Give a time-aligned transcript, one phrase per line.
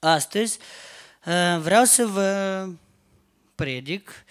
[0.00, 0.58] Astăzi
[1.24, 2.68] uh, vreau să vă
[3.54, 4.24] predic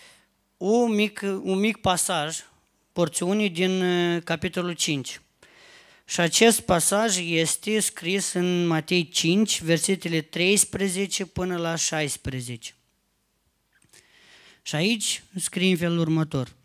[0.57, 2.37] un mic, un mic pasaj,
[2.93, 5.21] porțiunii din uh, capitolul 5.
[6.05, 12.73] Și acest pasaj este scris în Matei 5, versetele 13 până la 16.
[14.61, 16.55] Și aici scrie în felul următor.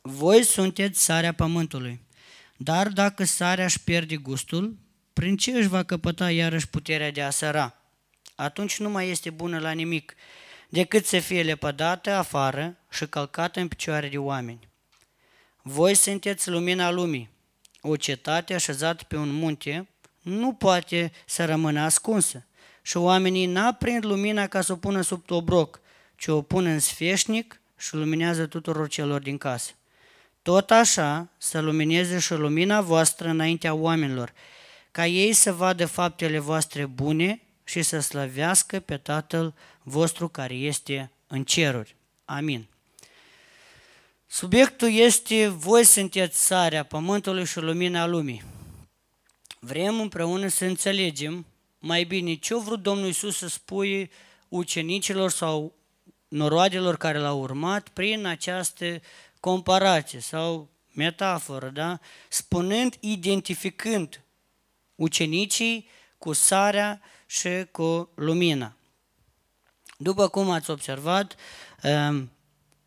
[0.00, 2.00] Voi sunteți sarea pământului,
[2.56, 4.76] dar dacă sarea își pierde gustul,
[5.12, 7.81] prin ce își va căpăta iarăși puterea de a săra?
[8.34, 10.14] Atunci nu mai este bună la nimic,
[10.68, 14.68] decât să fie lepădată afară și călcată în picioare de oameni.
[15.62, 17.30] Voi sunteți lumina lumii.
[17.80, 19.88] O cetate așezată pe un munte
[20.20, 22.46] nu poate să rămână ascunsă
[22.82, 25.80] și oamenii n-aprind lumina ca să o pună sub obroc,
[26.16, 29.72] ci o pun în sfeșnic și luminează tuturor celor din casă.
[30.42, 34.32] Tot așa să lumineze și lumina voastră înaintea oamenilor,
[34.90, 37.40] ca ei să vadă faptele voastre bune
[37.72, 41.96] și să slăvească pe Tatăl vostru care este în ceruri.
[42.24, 42.66] Amin.
[44.26, 48.42] Subiectul este voi sunteți sarea pământului și lumina lumii.
[49.58, 51.46] Vrem împreună să înțelegem
[51.78, 54.10] mai bine ce a vrut Domnul Isus să spui
[54.48, 55.74] ucenicilor sau
[56.28, 59.00] noroadelor care l-au urmat prin această
[59.40, 61.98] comparație sau metaforă, da?
[62.28, 64.20] spunând, identificând
[64.94, 65.88] ucenicii
[66.18, 67.00] cu sarea
[67.32, 68.76] și cu lumina.
[69.96, 71.36] După cum ați observat,
[71.82, 72.30] um,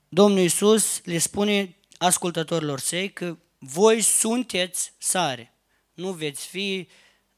[0.09, 5.53] Domnul Iisus le spune ascultătorilor săi că voi sunteți sare.
[5.93, 6.88] Nu veți fi,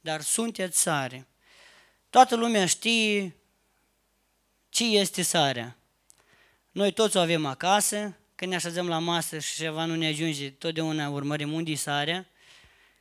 [0.02, 1.28] dar sunteți sare.
[2.10, 3.36] Toată lumea știe
[4.70, 5.78] ce este sarea.
[6.72, 10.50] Noi toți o avem acasă, când ne așezăm la masă și ceva nu ne ajunge,
[10.50, 12.28] totdeauna urmărim unde sarea.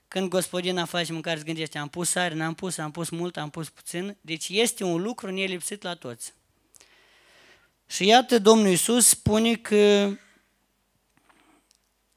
[0.09, 3.51] Când gospodina face mâncare, îți gândește, am pus sare, n-am pus, am pus mult, am
[3.51, 4.17] pus puțin.
[4.21, 6.35] Deci este un lucru nelipsit la toți.
[7.87, 10.11] Și iată, Domnul Iisus spune că,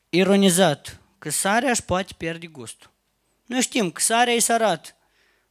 [0.09, 2.91] ironizat, că sarea își poate pierde gustul.
[3.45, 4.95] Noi știm că sarea e sărat.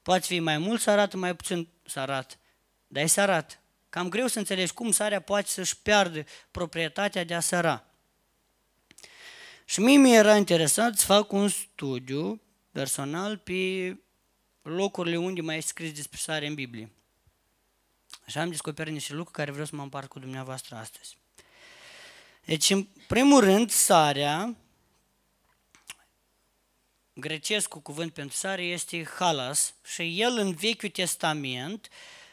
[0.03, 2.39] Poate fi mai mult sărat, mai puțin sărat,
[2.87, 3.61] dar e sărat.
[3.89, 7.88] Cam greu să înțelegi cum sarea poate să-și piardă proprietatea de a săra.
[9.71, 12.41] Și mie mi era interesant să fac un studiu
[12.73, 13.97] personal pe
[14.63, 16.91] locurile unde mai e scris despre sare în Biblie.
[18.27, 21.19] Și am descoperit niște lucruri care vreau să mă împart cu dumneavoastră astăzi.
[22.45, 24.57] Deci, în primul rând, sarea,
[27.13, 31.89] grecesc cu cuvânt pentru sare, este halas și el în Vechiul Testament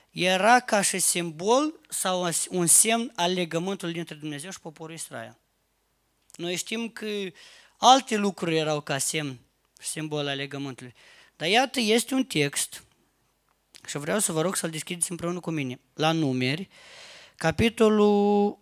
[0.10, 5.38] era ca și simbol sau un semn al legământului dintre Dumnezeu și poporul Israel.
[6.36, 7.08] Noi știm că
[7.78, 9.40] alte lucruri erau ca semn
[9.82, 10.94] și simbol al legământului.
[11.36, 12.84] Dar iată, este un text
[13.88, 15.80] și vreau să vă rog să-l deschideți împreună cu mine.
[15.94, 16.70] La numeri,
[17.36, 18.58] capitolul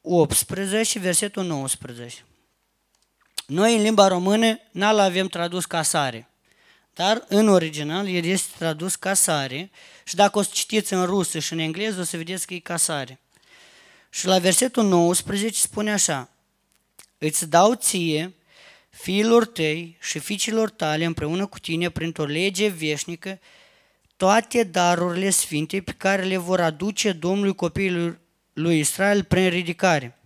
[0.00, 2.24] 18, versetul 19.
[3.46, 6.28] Noi în limba română n-al avem tradus ca sare,
[6.94, 9.70] dar în original el este tradus ca sare
[10.04, 12.58] și dacă o să citiți în rusă și în engleză o să vedeți că e
[12.58, 13.20] ca sare.
[14.10, 16.30] Și la versetul 19 spune așa,
[17.18, 18.34] Îți dau ție,
[18.90, 23.38] fiilor tăi și fiicilor tale împreună cu tine printr-o lege veșnică
[24.16, 28.20] toate darurile sfinte pe care le vor aduce Domnului copiilor
[28.52, 30.18] lui Israel prin ridicare.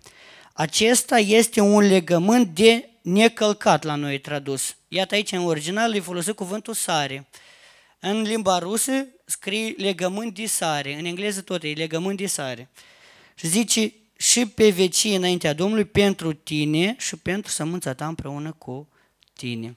[0.53, 4.77] Acesta este un legământ de necălcat la noi tradus.
[4.89, 7.29] Iată aici în original îi folosit cuvântul sare.
[8.01, 12.71] În limba rusă scrie legământ de sare, în engleză tot e legământ de sare.
[13.35, 18.89] Și zice și pe vecii înaintea Domnului pentru tine și pentru sămânța ta împreună cu
[19.35, 19.77] tine.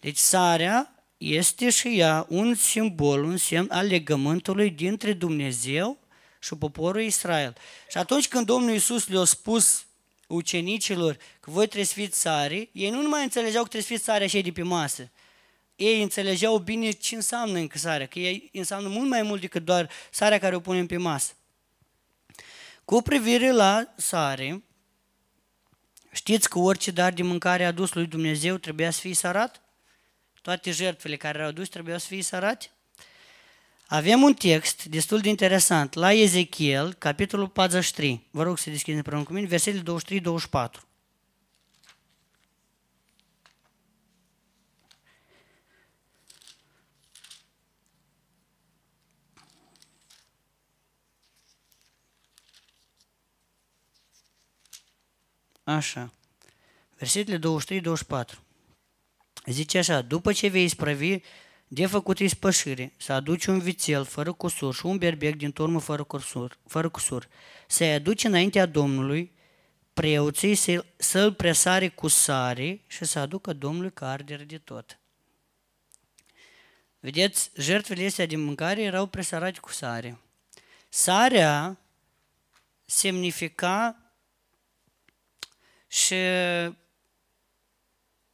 [0.00, 5.98] Deci sarea este și ea un simbol, un semn al legământului dintre Dumnezeu
[6.40, 7.56] și poporul Israel.
[7.90, 9.86] Și atunci când Domnul Iisus le-a spus
[10.26, 14.04] ucenicilor că voi trebuie să fiți sare, ei nu numai înțelegeau că trebuie să fiți
[14.04, 15.10] sare așa de pe masă,
[15.76, 19.90] ei înțelegeau bine ce înseamnă încă sarea, că ei înseamnă mult mai mult decât doar
[20.10, 21.32] sarea care o punem pe masă.
[22.86, 24.62] Cu privire la sare,
[26.12, 29.60] știți că orice dar de mâncare adus lui Dumnezeu trebuia să fie sarat?
[30.46, 32.70] toate jertfele care erau aduse trebuiau să fie sărate?
[33.86, 38.26] Avem un text destul de interesant la Ezechiel, capitolul 43.
[38.30, 39.98] Vă rog să deschideți împreună cu mine, versetele
[40.80, 40.85] 23-24.
[55.66, 56.12] Așa.
[56.96, 58.38] Versetele 23-24.
[59.46, 61.18] Zice așa, după ce vei isprăvi
[61.68, 66.02] de făcut ispășire, să aduci un vițel fără cusur și un berbec din turmă fără
[66.04, 67.28] cusur, fără cusur,
[67.66, 69.32] să-i aduci înaintea Domnului,
[69.92, 74.98] preoții să, să-l presare cu sare și să aducă Domnului ca ardere de tot.
[77.00, 80.18] Vedeți, jertfele astea de mâncare erau presarate cu sare.
[80.88, 81.78] Sarea
[82.84, 84.05] semnifica
[85.86, 86.14] și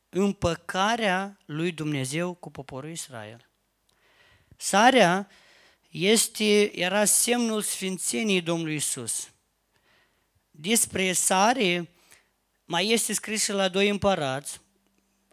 [0.08, 3.48] împăcarea lui Dumnezeu cu poporul Israel.
[4.56, 5.28] Sarea
[5.90, 9.28] este, era semnul sfințeniei Domnului Isus.
[10.50, 11.88] Despre sare
[12.64, 14.60] mai este scris și la doi împărați.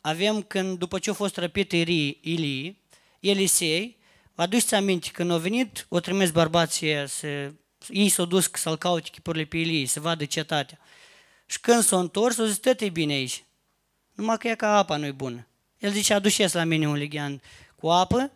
[0.02, 2.82] Avem când, după ce a fost răpit Ilii,
[3.20, 3.98] Elisei,
[4.34, 7.52] vă aduceți aminte, când au venit, o trimis bărbații să,
[7.90, 10.80] ei s-au dus să-l caute chipurile pe Ilie, să vadă cetatea.
[11.50, 13.44] Și când s-au întors, au zis, tot e bine aici.
[14.14, 15.48] Numai că e ca apa nu-i bună.
[15.78, 17.42] El zice, aduceți la mine un lighean
[17.76, 18.32] cu apă,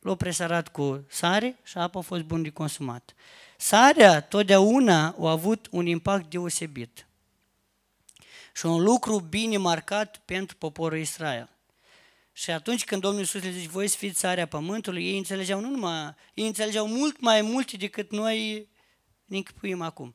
[0.00, 3.14] l-a presărat cu sare și apa a fost bun de consumat.
[3.56, 7.06] Sarea totdeauna a avut un impact deosebit
[8.54, 11.48] și un lucru bine marcat pentru poporul Israel.
[12.32, 15.68] Și atunci când Domnul Iisus le zice, voi să fiți sarea pământului, ei înțelegeau nu
[15.68, 18.68] numai, ei înțelegeau mult mai mult decât noi
[19.24, 20.14] ne închipuim acum.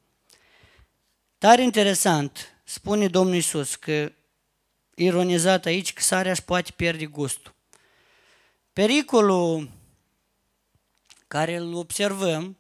[1.44, 4.12] Dar interesant, spune Domnul Iisus că
[4.96, 7.54] ironizat aici că sarea își poate pierde gustul.
[8.74, 9.70] Pericolul
[11.28, 12.58] care îl observăm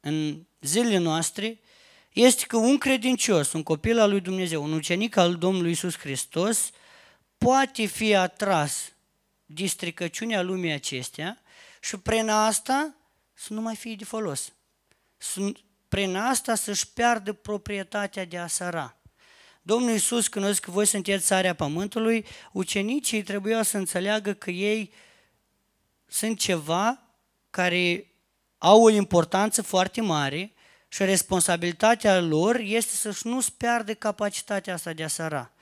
[0.00, 1.60] în zilele noastre
[2.12, 6.70] este că un credincios, un copil al lui Dumnezeu, un ucenic al Domnului Isus Hristos,
[7.38, 8.92] poate fi atras
[9.46, 11.42] de stricăciunea lumii acestea
[11.80, 12.94] și prin asta
[13.34, 14.52] să nu mai fie de folos.
[15.94, 18.96] Prin asta să-și piardă proprietatea de a săra.
[19.62, 24.50] Domnul Iisus, când a zis că voi sunteți țarea pământului, ucenicii trebuiau să înțeleagă că
[24.50, 24.92] ei
[26.06, 27.02] sunt ceva
[27.50, 28.12] care
[28.58, 30.52] au o importanță foarte mare
[30.88, 35.52] și responsabilitatea lor este să-și nu-și piardă capacitatea asta de a săra.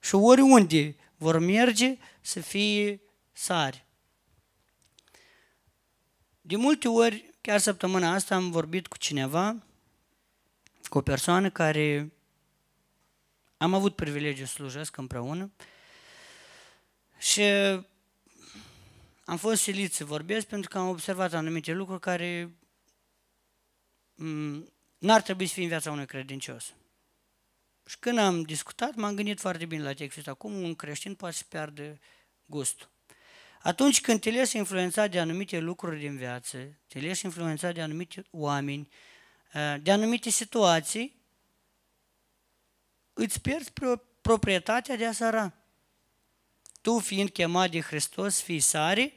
[0.00, 3.00] Și oriunde vor merge să fie
[3.32, 3.84] sari.
[6.40, 9.56] De multe ori, chiar săptămâna asta am vorbit cu cineva,
[10.88, 12.12] cu o persoană care
[13.56, 15.52] am avut privilegiul să slujesc împreună
[17.18, 17.42] și
[19.24, 22.54] am fost silit să vorbesc pentru că am observat anumite lucruri care
[24.14, 26.74] mm, n-ar trebui să fie în viața unui credincios.
[27.86, 31.34] Și când am discutat, m-am gândit foarte bine la textul ăsta, cum un creștin poate
[31.34, 31.98] să piardă
[32.46, 32.92] gustul.
[33.64, 36.58] Atunci când te lași influențat de anumite lucruri din viață,
[36.88, 38.88] te lași influențat de anumite oameni,
[39.52, 41.16] eh, de anumite situații,
[43.12, 43.72] îți pierzi
[44.20, 45.52] proprietatea de a săra.
[46.80, 49.12] Tu fiind chemat de Hristos, fii sare,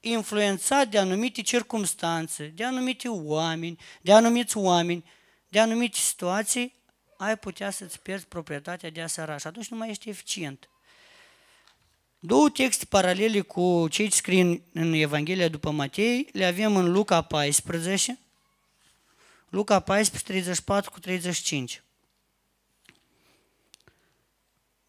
[0.00, 5.04] influențat de anumite circumstanțe, de anumite oameni, de anumiți oameni,
[5.48, 6.74] de anumite situații,
[7.16, 10.69] ai putea să-ți pierzi proprietatea de a săra și atunci nu mai ești eficient.
[12.22, 17.22] Două texte paralele cu cei ce scrie în Evanghelia după Matei le avem în Luca
[17.22, 18.18] 14,
[19.48, 21.82] Luca 14, 34 cu 35.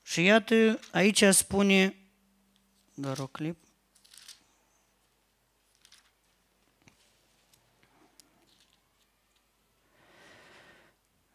[0.03, 1.95] Și iată, aici spune,
[2.93, 3.57] doar o clip,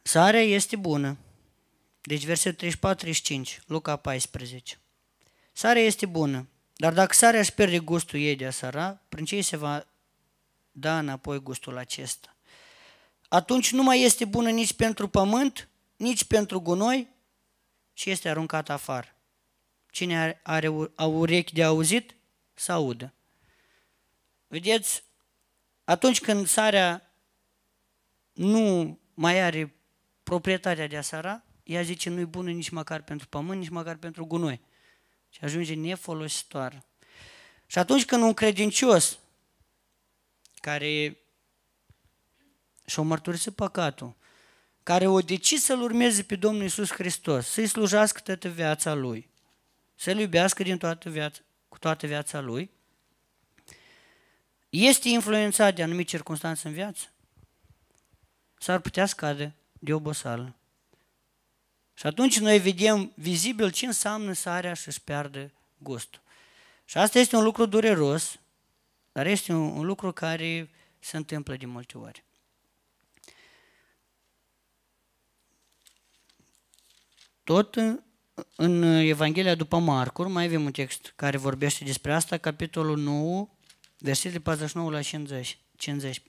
[0.02, 1.16] Sarea este bună.
[2.00, 4.78] Deci versetul 34-35, Luca 14.
[5.58, 9.40] Sarea este bună, dar dacă sarea își pierde gustul ei de a săra, prin ce
[9.40, 9.86] se va
[10.72, 12.36] da înapoi gustul acesta?
[13.28, 17.08] Atunci nu mai este bună nici pentru pământ, nici pentru gunoi,
[17.92, 19.16] și este aruncat afară.
[19.90, 22.14] Cine are, are urechi de auzit,
[22.54, 23.12] să audă.
[24.46, 25.04] Vedeți,
[25.84, 27.12] atunci când sarea
[28.32, 29.75] nu mai are
[30.22, 34.26] proprietatea de a sara, ea zice nu-i bună nici măcar pentru pământ, nici măcar pentru
[34.26, 34.60] gunoi.
[35.30, 36.85] Și ajunge nefolositoare.
[37.66, 39.18] Și atunci când un credincios
[40.61, 41.16] care
[42.87, 44.14] și-a mărturisit păcatul,
[44.83, 49.28] care o decis să-L urmeze pe Domnul Isus Hristos, să-i slujească toată viața Lui,
[49.95, 52.71] să-L iubească din toată viața, cu toată viața Lui,
[54.68, 57.04] este influențat de anumite circunstanțe în viață,
[58.59, 60.54] s-ar putea scade de oboseală.
[61.98, 66.20] Și atunci noi vedem vizibil ce înseamnă sarea și își pierde gustul.
[66.84, 68.38] Și asta este un lucru dureros,
[69.12, 72.24] dar este un, un lucru care se întâmplă de multe ori.
[77.44, 77.76] Tot
[78.56, 83.48] în Evanghelia după Marcur, mai avem un text care vorbește despre asta, capitolul 9,
[83.98, 85.58] versetele 49 la 50.
[85.76, 86.22] 50.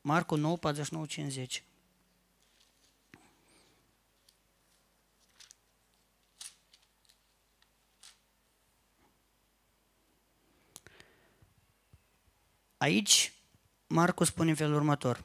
[0.00, 1.64] Marcu 9, 49, 50.
[12.84, 13.32] Aici,
[13.86, 15.24] Marcu spune în felul următor.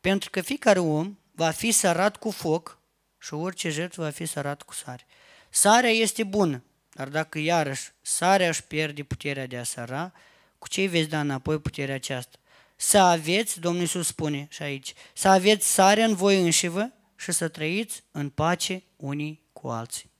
[0.00, 2.78] Pentru că fiecare om va fi sărat cu foc
[3.18, 5.06] și orice jertfă va fi sărat cu sare.
[5.50, 6.62] Sarea este bună,
[6.92, 10.12] dar dacă iarăși sarea își pierde puterea de a săra,
[10.58, 12.38] cu ce veți da înapoi puterea aceasta?
[12.76, 17.48] Să aveți, Domnul Iisus spune și aici, să aveți sare în voi înșivă și să
[17.48, 20.10] trăiți în pace unii cu alții.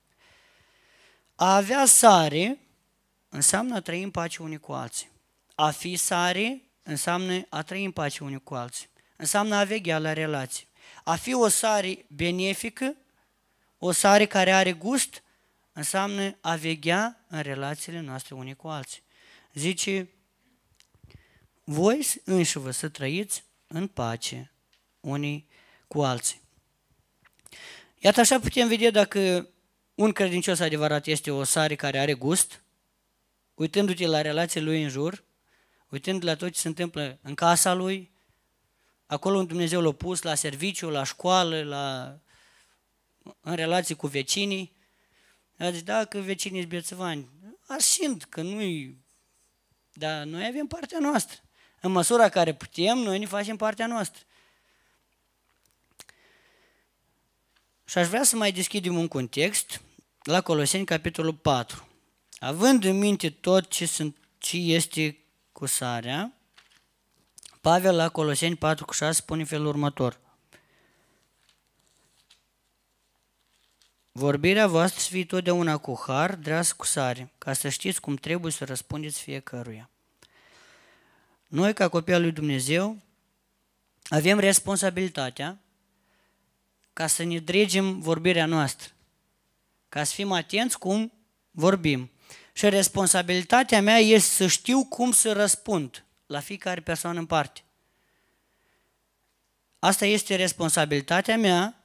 [1.34, 2.58] A avea sare
[3.28, 5.10] înseamnă a trăi în pace unii cu alții.
[5.54, 8.88] A fi sare înseamnă a trăi în pace unii cu alții.
[9.16, 10.68] Înseamnă a veghea la relații.
[11.04, 12.96] A fi o sare benefică,
[13.78, 15.22] o sare care are gust,
[15.72, 19.02] înseamnă a veghea în relațiile noastre unii cu alții.
[19.54, 20.08] Zice,
[21.64, 24.52] voi înși vă să trăiți în pace
[25.00, 25.48] unii
[25.88, 26.40] cu alții.
[27.98, 29.48] Iată așa putem vedea dacă
[29.94, 32.62] un credincios adevărat este o sare care are gust,
[33.54, 35.26] uitându-te la relațiile lui în jur,
[35.88, 38.10] uitând la tot ce se întâmplă în casa lui,
[39.06, 42.18] acolo unde Dumnezeu l-a pus, la serviciu, la școală, la,
[43.40, 44.76] în relații cu vecinii.
[45.58, 47.28] A zis, da, că vecinii sunt bețăvani.
[47.66, 49.06] Asimt că nu-i...
[49.92, 51.40] Dar noi avem partea noastră.
[51.80, 54.22] În măsura care putem, noi ne facem partea noastră.
[57.84, 59.80] Și aș vrea să mai deschidem un context
[60.22, 61.88] la Coloseni, capitolul 4.
[62.38, 65.18] Având în minte tot ce, sunt, ce este
[65.58, 66.32] cu sarea,
[67.60, 70.20] Pavel la Coloseni 4 cu 6 spune felul următor.
[74.12, 78.52] Vorbirea voastră să fie totdeauna cu har, dreas cu sare, ca să știți cum trebuie
[78.52, 79.90] să răspundeți fiecăruia.
[81.46, 83.00] Noi, ca copii al lui Dumnezeu,
[84.08, 85.58] avem responsabilitatea
[86.92, 88.92] ca să ne dregem vorbirea noastră,
[89.88, 91.12] ca să fim atenți cum
[91.50, 92.10] vorbim.
[92.58, 97.62] Și responsabilitatea mea este să știu cum să răspund la fiecare persoană în parte.
[99.78, 101.82] Asta este responsabilitatea mea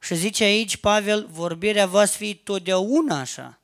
[0.00, 3.60] și zice aici Pavel, vorbirea va fi totdeauna așa.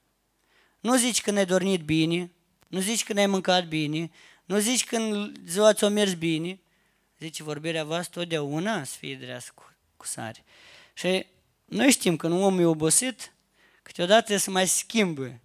[0.80, 2.30] Nu zici că ne-ai dormit bine,
[2.68, 4.10] nu zici că ne-ai mâncat bine,
[4.44, 6.60] nu zici când ziua ți-o mers bine,
[7.18, 10.44] zice vorbirea voastră totdeauna să fie dreasă cu, cu sare.
[10.94, 11.26] Și
[11.64, 13.32] noi știm că un om e obosit,
[13.82, 15.40] câteodată să mai schimbă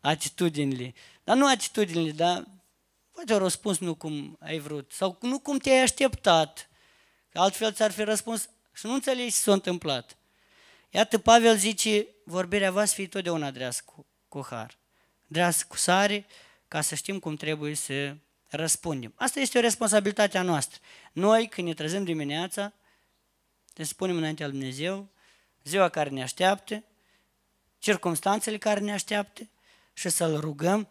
[0.00, 0.94] atitudinile.
[1.24, 2.46] Dar nu atitudinile, dar
[3.12, 6.68] poate au răspuns nu cum ai vrut sau nu cum te-ai așteptat.
[7.32, 10.16] Altfel ți-ar fi răspuns și nu înțelegi ce s-a întâmplat.
[10.90, 14.78] Iată, Pavel zice, vorbirea va fi totdeauna dreasă cu, cu har.
[15.26, 16.26] Dreasă cu sare,
[16.68, 18.16] ca să știm cum trebuie să
[18.46, 19.12] răspundem.
[19.16, 20.80] Asta este o responsabilitate a noastră.
[21.12, 22.72] Noi, când ne trezim dimineața,
[23.76, 25.08] ne spunem înaintea lui Dumnezeu,
[25.64, 26.84] ziua care ne așteaptă,
[27.78, 29.48] circumstanțele care ne așteaptă
[30.00, 30.88] și să-L rugăm,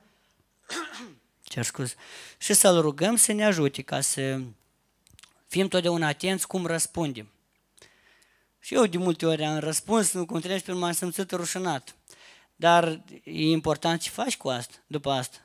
[1.52, 1.96] cer scuz,
[2.38, 4.40] și să-L rugăm să ne ajute ca să
[5.48, 7.32] fim totdeauna atenți cum răspundem.
[8.60, 11.96] Și eu de multe ori am răspuns, nu cum trebuie, pentru m-am simțit rușinat.
[12.56, 15.38] Dar e important ce faci cu asta, după asta.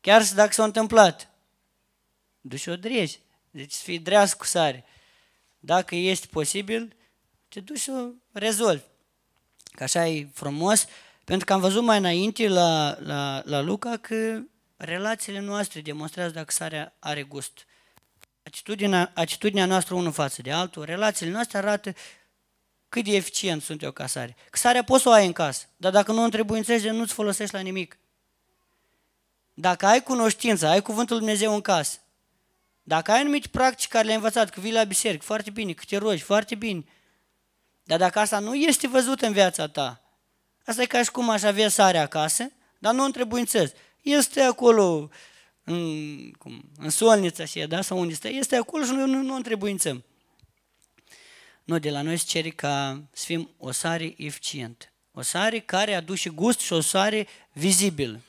[0.00, 1.30] Chiar și dacă s-a întâmplat,
[2.40, 3.18] duci-o dregi.
[3.50, 4.84] Deci să fii dreas cu sare.
[5.58, 6.96] Dacă este posibil,
[7.48, 8.82] te duci să o rezolvi.
[9.64, 10.86] Că așa e frumos,
[11.28, 14.40] pentru că am văzut mai înainte la, la, la Luca că
[14.76, 17.66] relațiile noastre demonstrează dacă sarea are gust.
[18.42, 21.92] Atitudinea, atitudinea noastră unul față de altul, relațiile noastre arată
[22.88, 24.36] cât de eficient sunt eu ca sare.
[24.50, 27.54] Că sarea poți să o ai în casă, dar dacă nu o întrebuințești, nu-ți folosești
[27.54, 27.98] la nimic.
[29.54, 31.98] Dacă ai cunoștință, ai cuvântul Lui Dumnezeu în casă,
[32.82, 35.96] dacă ai anumite practici care le-ai învățat, că vii la biserică, foarte bine, că te
[35.96, 36.84] rogi, foarte bine.
[37.82, 40.02] Dar dacă asta nu este văzut în viața ta,
[40.68, 43.72] asta e ca și cum aș avea sare acasă, dar nu întrebuințez.
[44.02, 45.08] Este acolo
[45.64, 49.34] în, cum, în solnița și da, sau unde stă, este acolo și noi nu, nu
[49.34, 50.04] întrebuințăm.
[51.64, 54.84] Nu, de la noi se cere ca să fim o sare eficientă.
[55.12, 58.20] O sare care aduce gust și o sare vizibilă.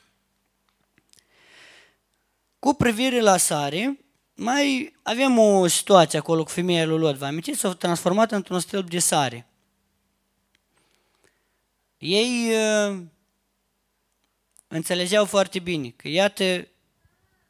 [2.58, 3.98] Cu privire la sare,
[4.34, 7.16] mai avem o situație acolo cu femeia lui Lot.
[7.16, 7.58] Vă amintiți?
[7.58, 9.49] S-au transformat într-un stâlp de sare.
[12.00, 12.98] Ei uh,
[14.68, 16.66] înțelegeau foarte bine că, iată,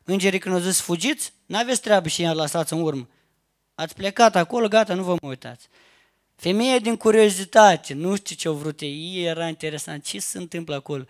[0.04, 3.09] îngerii când au zis fugiți, n-aveți treabă și i-a lăsat în urmă.
[3.75, 5.69] Ați plecat acolo, gata, nu vă mai uitați.
[6.37, 11.04] Femeia din curiozitate, nu știu ce au vrut ei, era interesant, ce se întâmplă acolo.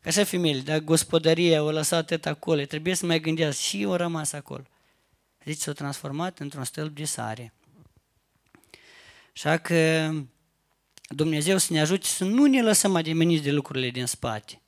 [0.00, 3.96] Ca așa femeile, dacă gospodăria o lăsat atât acolo, trebuie să mai gândească și o
[3.96, 4.64] rămas acolo.
[5.44, 7.52] Deci s-a transformat într-un stâlp de sare.
[9.34, 10.10] Așa că
[11.14, 14.60] Dumnezeu să ne ajute să nu ne lăsăm ademeniți de lucrurile din spate.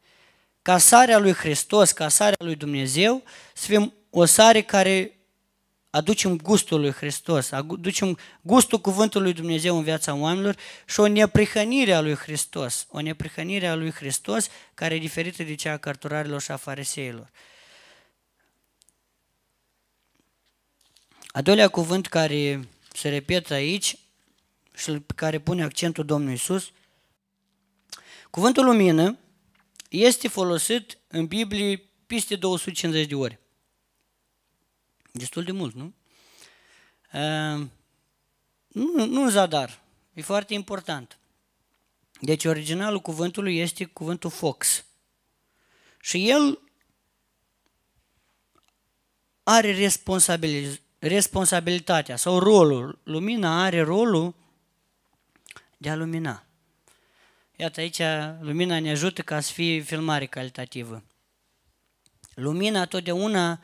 [0.63, 3.23] Ca sarea lui Hristos, ca sarea lui Dumnezeu,
[3.55, 5.17] să fim o sare care
[5.91, 11.93] aducem gustul lui Hristos, aducem gustul cuvântului lui Dumnezeu în viața oamenilor și o neprihănire
[11.93, 16.41] a lui Hristos, o neprihănire a lui Hristos care e diferită de cea a cărturarilor
[16.41, 17.31] și a fariseilor.
[21.27, 23.97] A doilea cuvânt care se repetă aici
[24.77, 26.71] și pe care pune accentul Domnul Isus,
[28.31, 29.19] cuvântul lumină
[29.89, 33.39] este folosit în Biblie peste 250 de ori.
[35.13, 35.93] Destul de mult, nu?
[37.13, 37.67] Uh,
[38.69, 39.83] nu, nu în zadar.
[40.15, 41.19] E foarte important.
[42.21, 44.85] Deci originalul cuvântului este cuvântul fox.
[46.01, 46.59] Și el
[49.43, 52.99] are responsabiliz- responsabilitatea sau rolul.
[53.03, 54.35] Lumina are rolul
[55.77, 56.47] de a lumina.
[57.57, 58.01] Iată aici,
[58.41, 61.05] lumina ne ajută ca să fie filmare calitativă.
[62.35, 63.61] Lumina totdeauna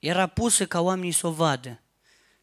[0.00, 1.80] era pusă ca oamenii să o vadă.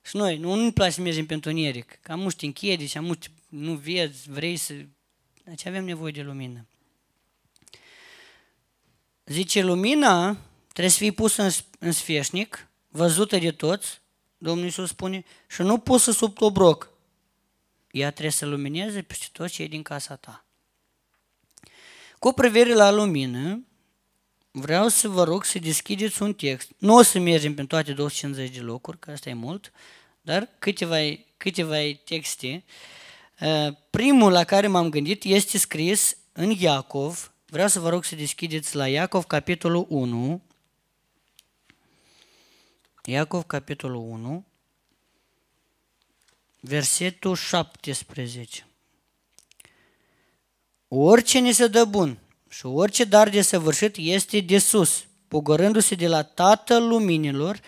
[0.02, 3.06] Și noi, nu nu place să mergem pe întuneric, că am muști închedi și am
[3.06, 4.74] muști, nu vezi, vrei să...
[5.44, 6.68] Deci avem nevoie de lumină.
[9.26, 10.38] Zice, lumina
[10.68, 11.50] trebuie să fie pusă în,
[11.80, 14.02] în sfeșnic, văzută de toți,
[14.38, 16.92] Domnul Iisus spune, și nu pusă sub obroc.
[17.92, 20.46] Ea trebuie să lumineze peste toți cei din casa ta.
[22.20, 23.64] Cu privire la lumină,
[24.52, 26.72] vreau să vă rog să deschideți un text.
[26.78, 29.72] Nu o să mergem pe toate 250 de locuri, că asta e mult,
[30.22, 30.98] dar câteva,
[31.38, 32.64] câteva texte.
[33.42, 37.34] Uh, primul la care m-am gândit este scris în Iacov.
[37.46, 40.42] Vreau să vă rog să deschideți la Iacov, capitolul 1.
[43.06, 44.46] Iacov, capitolul 1,
[46.60, 48.68] versetul 17.
[50.88, 52.20] Orice ne se dă bun
[52.50, 57.60] și orice dar de săvârșit este de sus, pogorându-se de la Tatăl Luminilor,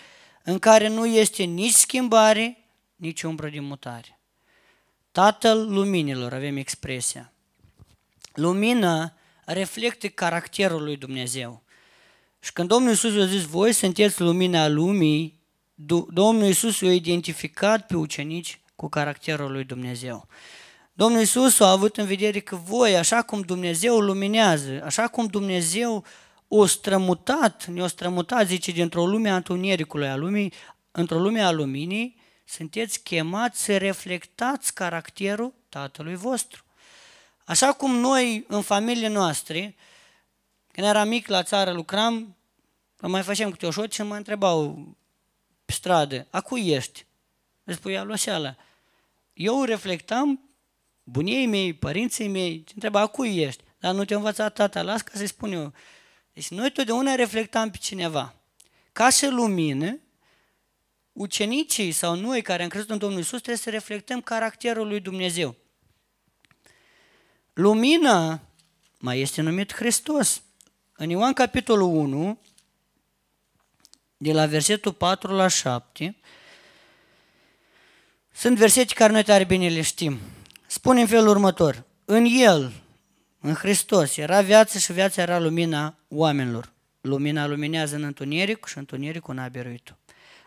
[0.44, 2.64] în care nu este nici schimbare,
[2.96, 4.20] nici umbră de mutare.
[5.12, 7.32] Tatăl Luminilor, avem expresia.
[8.34, 9.12] Lumina
[9.44, 11.62] reflectă caracterul lui Dumnezeu.
[12.40, 15.40] Și când Domnul Iisus a zis, voi sunteți lumina lumii,
[16.08, 20.28] Domnul Iisus i-a identificat pe ucenici cu caracterul lui Dumnezeu.
[20.92, 26.04] Domnul Iisus a avut în vedere că voi, așa cum Dumnezeu luminează, așa cum Dumnezeu
[26.48, 30.52] o strămutat, ne-o strămutat, zice, dintr-o lume a întunericului a lumii,
[30.90, 36.64] într-o lume a luminii, sunteți chemați să reflectați caracterul Tatălui vostru.
[37.44, 39.74] Așa cum noi, în familie noastre,
[40.72, 42.36] când eram mic la țară, lucram,
[43.00, 44.86] mai făceam câte o șot și mă întrebau
[45.64, 47.06] pe stradă, a cui ești?
[47.64, 48.56] Îți spunea Loseala.
[49.32, 50.40] Eu reflectam
[51.02, 53.62] bunii mei, părinții mei, ce întreba, a cui ești?
[53.78, 55.72] Dar nu te-a învățat tata, las ca să-i spun eu.
[56.32, 58.34] Deci noi totdeauna reflectam pe cineva.
[58.92, 59.98] Ca și lumină,
[61.12, 65.56] ucenicii sau noi care am crezut în Domnul Isus trebuie să reflectăm caracterul lui Dumnezeu.
[67.52, 68.40] Lumina
[68.98, 70.42] mai este numit Hristos.
[70.92, 72.38] În Ioan capitolul 1,
[74.16, 76.16] de la versetul 4 la 7,
[78.32, 80.18] sunt versete care noi tare bine le știm.
[80.66, 82.72] Spune în felul următor, în El,
[83.40, 86.72] în Hristos, era viață și viața era lumina oamenilor.
[87.00, 89.94] Lumina luminează în întuneric și întunericul n-a biruit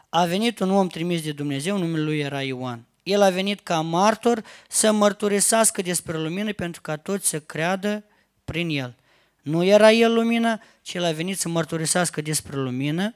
[0.10, 2.86] A venit un om trimis de Dumnezeu, numele lui era Ioan.
[3.04, 8.04] El a venit ca martor să mărturisească despre lumină pentru ca toți să creadă
[8.46, 8.96] prin el.
[9.42, 13.14] Nu era el lumina, ci el a venit să mărturisească despre lumină.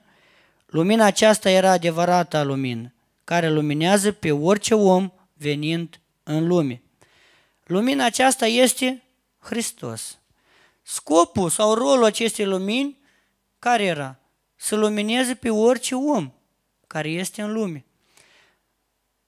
[0.66, 2.94] Lumina aceasta era adevărata lumină,
[3.30, 6.82] care luminează pe orice om venind în lume.
[7.64, 9.04] Lumina aceasta este
[9.40, 10.20] Hristos.
[10.82, 12.98] Scopul sau rolul acestei lumini,
[13.60, 14.20] care era?
[14.56, 16.32] Să lumineze pe orice om
[16.88, 17.86] care este în lume.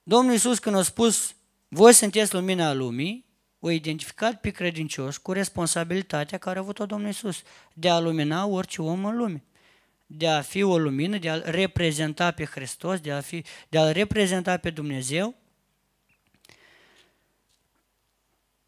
[0.04, 1.36] Domnul Iisus când a spus,
[1.68, 3.26] voi sunteți lumina lumii,
[3.60, 7.42] o identificat pe credincioși cu responsabilitatea care a avut-o Domnul Iisus
[7.74, 9.44] de a lumina orice om în lume
[10.18, 13.92] de a fi o lumină, de a reprezenta pe Hristos, de a, fi, de a
[13.92, 15.42] reprezenta pe Dumnezeu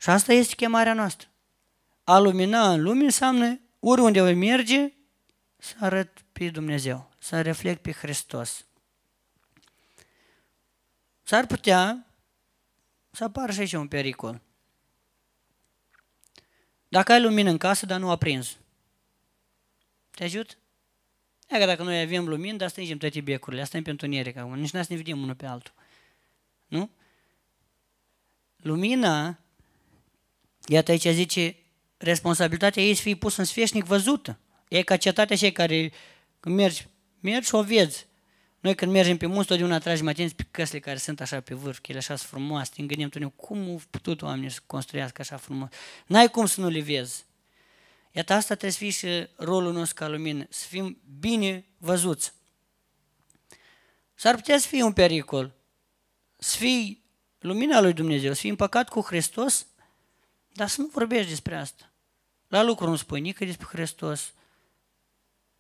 [0.04, 1.28] Și asta este chemarea noastră.
[2.04, 4.94] A lumina în lume înseamnă oriunde voi merge
[5.58, 8.66] să arăt pe Dumnezeu, să reflect pe Hristos.
[11.24, 12.08] S-ar putea
[13.12, 14.42] să apară și aici un pericol.
[16.88, 18.58] Dacă ai lumină în casă, dar nu aprins,
[20.10, 20.58] te ajut?
[21.54, 24.60] E că dacă noi avem lumină, dar strângem toate becurile, asta e pentru întuneric acum,
[24.60, 25.74] nici n-ați ne vedem unul pe altul.
[26.68, 26.90] Nu?
[28.56, 29.40] Lumina,
[30.68, 31.56] iată aici zice,
[31.98, 34.40] responsabilitatea ei să fie pusă în sfeșnic văzută.
[34.68, 35.92] E ca cetatea cei care
[36.40, 36.88] când mergi,
[37.20, 38.06] mergi și o vezi.
[38.60, 41.78] Noi când mergem pe munți, totdeauna tragem atenție pe căsile care sunt așa pe vârf,
[41.78, 45.38] că ele așa sunt frumoase, ne gândim tot cum au putut oamenii să construiască așa
[45.38, 45.70] frumos.
[46.08, 47.26] N-ai cum să nu le vezi.
[48.16, 52.34] Iată, asta trebuie să fie și rolul nostru ca lumină, să fim bine văzuți.
[54.14, 55.54] S-ar putea să fie un pericol,
[56.38, 57.04] să fii
[57.40, 59.68] lumina lui Dumnezeu, să fii împăcat cu Hristos,
[60.52, 61.92] dar să nu vorbești despre asta.
[62.48, 64.34] La lucru nu spui nică despre Hristos.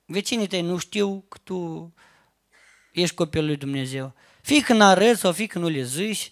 [0.05, 1.93] Vecinii tăi nu știu că tu
[2.91, 4.13] ești copilul lui Dumnezeu.
[4.41, 6.31] Fie că n-arăți sau fie că nu le zici,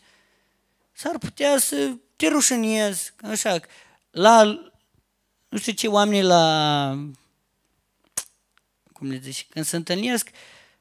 [0.92, 3.60] s-ar putea să te rușinezi, așa,
[4.12, 4.71] la,
[5.52, 6.94] nu știu ce oameni la,
[8.94, 10.30] cum le zici, când se întâlnesc,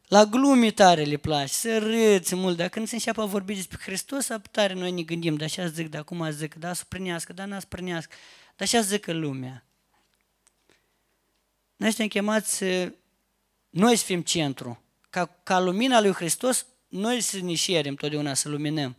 [0.08, 3.78] la glume tare le place, să râți mult, dar când se înceapă a vorbi despre
[3.82, 7.44] Hristos, tare noi ne gândim, dar așa zic, dar acum zic, da, să prânească, da,
[7.44, 8.14] n-a să prânească,
[8.56, 9.64] dar așa zică lumea.
[11.76, 12.64] Noi suntem chemați
[13.70, 18.48] noi să fim centru, ca, ca lumina lui Hristos, noi să ne șerim totdeauna, să
[18.48, 18.96] luminăm.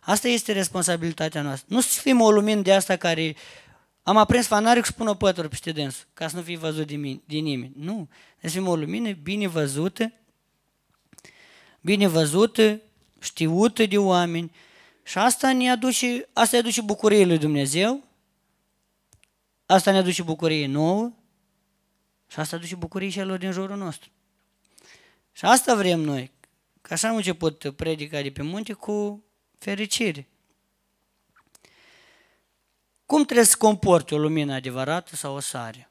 [0.00, 1.74] Asta este responsabilitatea noastră.
[1.74, 3.36] Nu să fim o lumină de asta care
[4.02, 6.96] am aprins fanaric și pun o pătură peste dânsul, ca să nu fie văzut de,
[6.96, 7.72] mine, de nimeni.
[7.76, 8.08] Nu.
[8.40, 10.12] Să fim o lumină bine văzută,
[11.80, 12.80] bine văzută,
[13.20, 14.52] știută de oameni
[15.02, 18.04] și asta ne aduce, asta ne aduce bucurie lui Dumnezeu,
[19.66, 21.12] asta ne aduce bucurie nouă
[22.26, 24.10] și asta aduce bucurie celor din jurul nostru.
[25.32, 26.30] Și asta vrem noi.
[26.80, 29.24] Că așa am început predica de pe munte cu
[29.58, 30.28] fericire.
[33.12, 35.90] Cum trebuie să comporte o lumină adevărată sau o sare?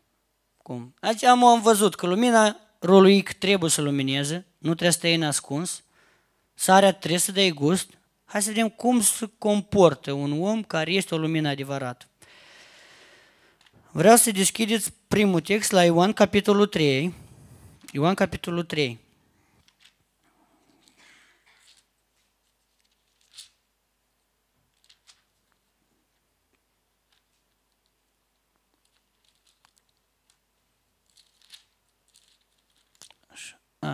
[0.58, 0.94] Cum?
[1.00, 5.84] Aici am, am văzut că lumina rolul trebuie să lumineze, nu trebuie să stea ascuns,
[6.54, 7.90] sarea trebuie să dea gust.
[8.26, 12.06] Hai să vedem cum se comportă un om care este o lumină adevărată.
[13.92, 17.14] Vreau să deschideți primul text la Ioan, capitolul 3.
[17.92, 19.00] Ioan, capitolul 3.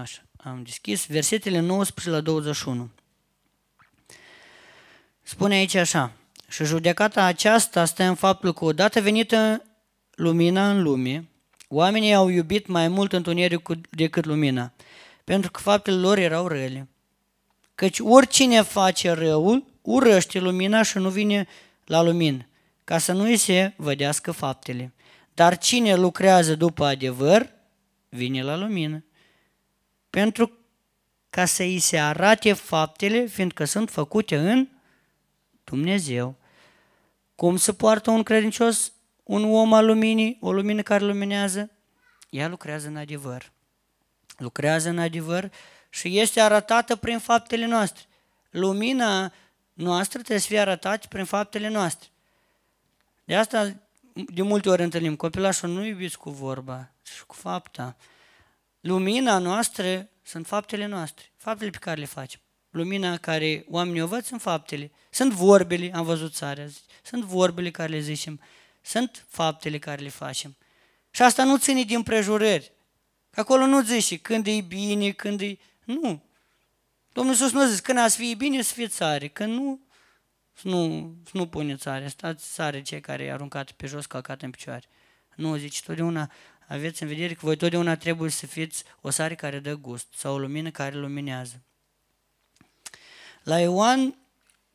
[0.01, 2.89] Așa, am deschis versetele 19 la 21.
[5.21, 6.11] Spune aici așa,
[6.47, 9.63] și judecata aceasta stă în faptul că odată venită
[10.11, 11.27] lumina în lume,
[11.67, 14.73] oamenii au iubit mai mult întunericul decât lumina,
[15.23, 16.87] pentru că faptele lor erau rele.
[17.75, 21.47] Căci oricine face răul, urăște lumina și nu vine
[21.85, 22.47] la lumină,
[22.83, 24.93] ca să nu îi se vădească faptele.
[25.33, 27.49] Dar cine lucrează după adevăr,
[28.09, 29.01] vine la lumină
[30.17, 30.51] pentru
[31.29, 34.67] ca să îi se arate faptele, fiindcă sunt făcute în
[35.63, 36.35] Dumnezeu.
[37.35, 38.91] Cum se poartă un credincios,
[39.23, 41.71] un om al luminii, o lumină care luminează?
[42.29, 43.51] Ea lucrează în adevăr.
[44.37, 45.51] Lucrează în adevăr
[45.89, 48.03] și este arătată prin faptele noastre.
[48.49, 49.33] Lumina
[49.73, 52.09] noastră trebuie să fie arătată prin faptele noastre.
[53.23, 53.75] De asta
[54.13, 57.95] de multe ori întâlnim copilașul nu iubiți cu vorba, ci cu fapta.
[58.79, 62.39] Lumina noastră sunt faptele noastre, faptele pe care le facem.
[62.69, 64.91] Lumina care oamenii o văd sunt faptele.
[65.09, 66.65] Sunt vorbele, am văzut țara,
[67.03, 68.41] sunt vorbele care le zicem,
[68.81, 70.57] sunt faptele care le facem.
[71.11, 72.71] Și asta nu ține din prejurări.
[73.29, 75.57] Că acolo nu zice când e bine, când e...
[75.83, 76.23] Nu.
[77.11, 79.27] Domnul Iisus nu zice, când ați fi bine, să fie țare.
[79.27, 79.81] Când nu,
[80.53, 82.07] să nu, să nu pune țare.
[82.07, 84.83] Stați țare cei care i aruncat pe jos, călcat în picioare.
[85.35, 86.31] Nu, zice, totdeauna
[86.67, 90.33] aveți în vedere că voi totdeauna trebuie să fiți o sare care dă gust sau
[90.33, 91.61] o lumină care luminează.
[93.43, 94.15] La Ioan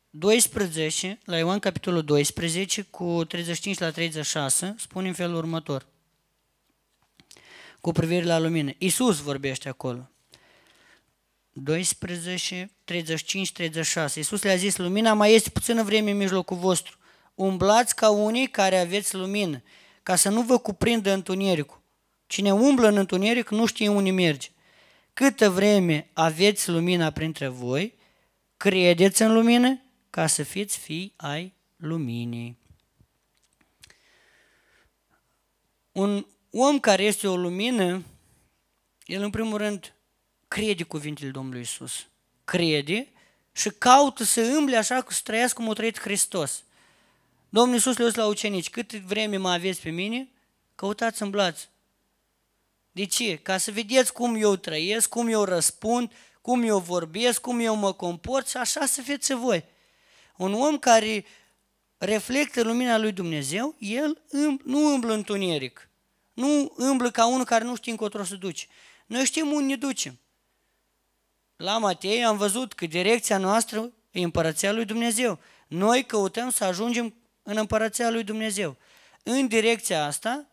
[0.09, 5.85] 12, la Ioan capitolul 12, cu 35 la 36, spune în felul următor,
[7.81, 8.71] cu privire la lumină.
[8.77, 10.09] Iisus vorbește acolo.
[11.53, 14.19] 12, 35, 36.
[14.19, 16.97] Iisus le-a zis, lumina mai este puțină vreme în mijlocul vostru.
[17.35, 19.63] Umblați ca unii care aveți lumină,
[20.03, 21.82] ca să nu vă cuprindă întunericul.
[22.33, 24.49] Cine umblă în întuneric nu știe unde merge.
[25.13, 27.93] Câtă vreme aveți lumina printre voi,
[28.57, 32.57] credeți în lumină ca să fiți fii ai luminii.
[35.91, 38.03] Un om care este o lumină,
[39.05, 39.93] el în primul rând
[40.47, 42.07] crede cuvintele Domnului Isus.
[42.43, 43.07] Crede
[43.51, 46.63] și caută să îmble așa cum să trăiască cum a trăit Hristos.
[47.49, 50.29] Domnul Iisus le-a la ucenici, cât vreme mă aveți pe mine,
[50.75, 51.71] căutați îmblați.
[52.93, 53.37] De ce?
[53.37, 57.93] Ca să vedeți cum eu trăiesc, cum eu răspund, cum eu vorbesc, cum eu mă
[57.93, 59.65] comport și așa să fiți voi.
[60.37, 61.25] Un om care
[61.97, 64.21] reflectă lumina lui Dumnezeu, el
[64.63, 65.89] nu îmblă întuneric.
[66.33, 68.65] Nu îmblă ca unul care nu știe încotro să duce.
[69.05, 70.19] Noi știm unde ne ducem.
[71.55, 75.39] La Matei am văzut că direcția noastră e împărăția lui Dumnezeu.
[75.67, 78.77] Noi căutăm să ajungem în împărăția lui Dumnezeu.
[79.23, 80.47] În direcția asta,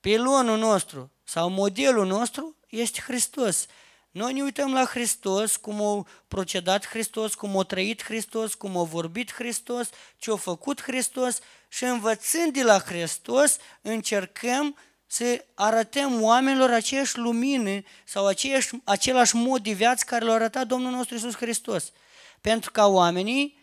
[0.00, 3.66] pilonul nostru sau modelul nostru este Hristos.
[4.10, 8.82] Noi ne uităm la Hristos, cum a procedat Hristos, cum a trăit Hristos, cum a
[8.82, 16.70] vorbit Hristos, ce a făcut Hristos și învățând de la Hristos încercăm să arătăm oamenilor
[16.70, 21.92] aceeași lumină sau aceeași, același mod de viață care l-a arătat Domnul nostru Iisus Hristos.
[22.40, 23.58] Pentru ca oamenii,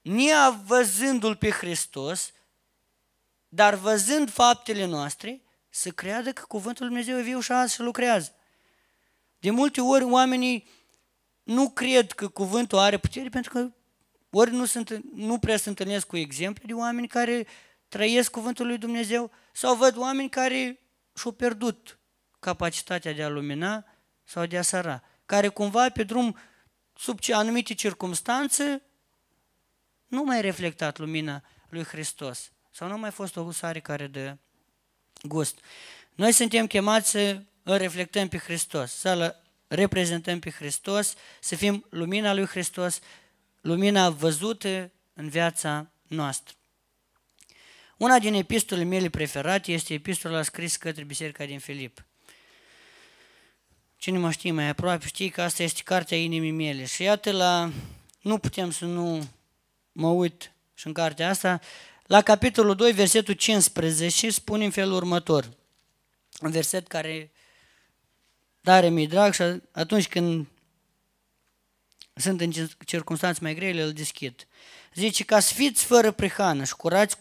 [0.00, 2.32] neavăzându-L pe Hristos,
[3.48, 5.40] dar văzând faptele noastre,
[5.74, 8.34] să creadă că Cuvântul Lui Dumnezeu e viu și azi și lucrează.
[9.38, 10.68] De multe ori oamenii
[11.42, 13.72] nu cred că cuvântul are putere pentru că
[14.30, 17.46] ori nu, sunt, nu prea se întâlnesc cu exemple de oameni care
[17.88, 20.80] trăiesc cuvântul lui Dumnezeu sau văd oameni care
[21.14, 21.98] și-au pierdut
[22.40, 23.84] capacitatea de a lumina
[24.24, 26.36] sau de a săra, care cumva pe drum
[26.94, 28.82] sub ce anumite circunstanțe
[30.06, 34.36] nu mai reflectat lumina lui Hristos sau nu mai fost o sare care dă
[35.22, 35.58] gust.
[36.14, 42.34] Noi suntem chemați să îl reflectăm pe Hristos, să-L reprezentăm pe Hristos, să fim lumina
[42.34, 43.00] lui Hristos,
[43.60, 46.54] lumina văzută în viața noastră.
[47.96, 52.04] Una din epistolele mele preferate este epistola scris către Biserica din Filip.
[53.96, 56.84] Cine mă știe mai aproape știe că asta este cartea inimii mele.
[56.84, 57.70] Și iată la,
[58.20, 59.28] nu putem să nu
[59.92, 61.60] mă uit și în cartea asta,
[62.06, 65.50] la capitolul 2, versetul 15, spune în felul următor.
[66.40, 67.30] Un verset care
[68.60, 70.46] tare mi drag și atunci când
[72.14, 72.52] sunt în
[72.84, 74.46] circunstanțe mai grele, îl deschid.
[74.94, 77.16] Zice, ca să fiți fără prihană și curați,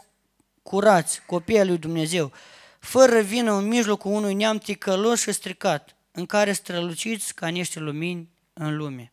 [0.63, 2.31] curați copiii lui Dumnezeu,
[2.79, 8.29] fără vină în mijlocul unui neam ticălos și stricat, în care străluciți ca niște lumini
[8.53, 9.11] în lume.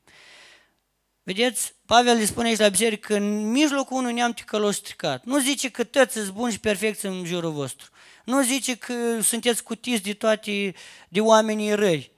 [1.28, 5.24] Vedeți, Pavel le spune aici la biserică că în mijlocul unui neam ticălos stricat.
[5.24, 7.90] Nu zice că toți sunt buni și perfecți în jurul vostru.
[8.24, 10.74] Nu zice că sunteți cutiți de toate,
[11.08, 12.10] de oamenii răi.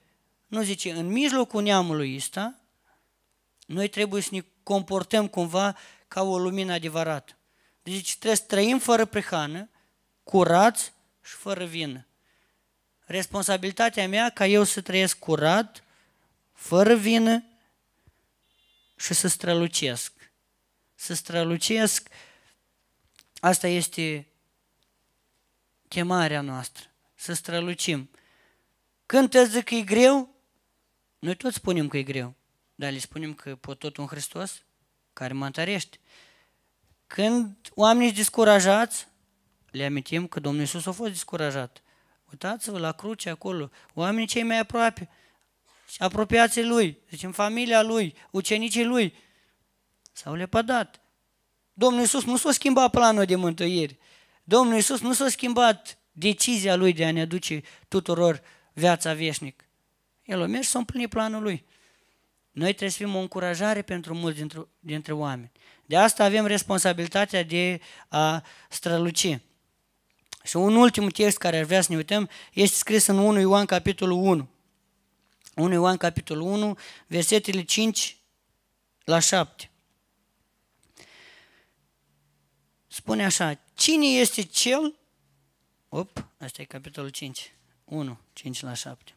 [0.47, 2.55] Nu zice, în mijlocul neamului ăsta,
[3.67, 5.77] noi trebuie să ne comportăm cumva
[6.09, 7.33] ca o lumină adevărată.
[7.83, 9.69] Deci trebuie să trăim fără prihană,
[10.25, 10.93] curați
[11.23, 12.07] și fără vină.
[13.05, 15.85] Responsabilitatea mea ca eu să trăiesc curat,
[16.53, 17.45] fără vină
[19.01, 20.13] și să strălucesc.
[20.95, 22.09] Să strălucesc,
[23.41, 24.27] asta este
[25.89, 26.85] chemarea noastră,
[27.15, 28.11] să strălucim.
[29.07, 30.35] Când te zic că e greu,
[31.19, 32.35] noi toți spunem că e greu,
[32.75, 34.63] dar le spunem că pot tot un Hristos
[35.13, 35.99] care mă întărește.
[37.07, 39.07] Când oamenii sunt descurajați,
[39.71, 41.83] le amintim că Domnul Iisus a fost descurajat.
[42.31, 45.09] Uitați-vă la cruce acolo, oamenii cei mai aproape,
[45.99, 49.15] apropiații lui, zicem familia lui, ucenicii lui,
[50.13, 51.01] s-au lepădat.
[51.73, 53.99] Domnul Iisus nu s-a schimbat planul de mântuire.
[54.45, 59.65] Domnul Iisus nu s-a schimbat decizia lui de a ne aduce tuturor viața veșnică.
[60.25, 61.65] El a mers să împlini planul lui.
[62.51, 65.51] Noi trebuie să fim o încurajare pentru mulți dintre, dintre oameni.
[65.87, 69.39] De asta avem responsabilitatea de a străluci.
[70.45, 73.67] Și un ultim text care ar vrea să ne uităm este scris în 1 Ioan
[73.67, 74.49] capitolul 1.
[75.55, 78.17] 1 Ioan capitolul 1, versetele 5
[79.05, 79.71] la 7.
[82.87, 84.95] Spune așa, cine este cel,
[85.89, 89.15] op, asta e capitolul 5, 1, 5 la 7.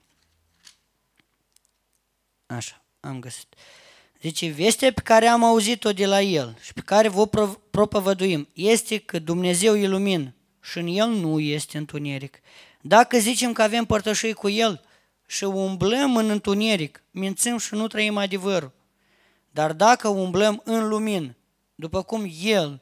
[2.46, 3.56] Așa, am găsit.
[4.22, 7.28] Zice, vestea pe care am auzit-o de la El și pe care vă
[7.69, 12.39] propovăduim este că Dumnezeu e lumină și în El nu este întuneric.
[12.82, 14.86] Dacă zicem că avem părtășii cu El
[15.25, 18.71] și umblăm în întuneric, mințim și nu trăim adevărul.
[19.51, 21.36] Dar dacă umblăm în lumină,
[21.75, 22.81] după cum El,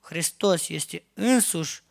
[0.00, 1.82] Hristos, este însuși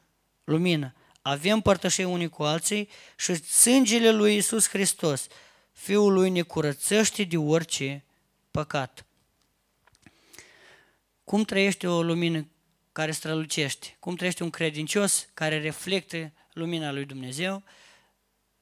[0.43, 5.27] lumină, avem părtășii unii cu alții și sângele lui Isus Hristos–
[5.75, 8.03] Fiul lui ne curățește de orice
[8.51, 9.05] păcat.
[11.23, 12.47] Cum trăiește o lumină
[12.91, 13.95] care strălucește?
[13.99, 17.63] Cum trăiește un credincios care reflectă lumina lui Dumnezeu?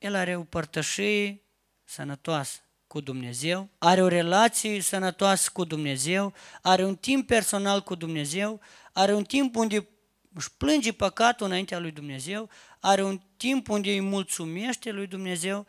[0.04, 1.42] El are o părtășie
[1.84, 8.62] sănătoasă cu Dumnezeu, are o relație sănătoasă cu Dumnezeu, are un timp personal cu Dumnezeu,
[8.94, 9.88] are un timp unde
[10.34, 15.66] își plânge păcatul înaintea lui Dumnezeu, are un timp unde îi mulțumește lui Dumnezeu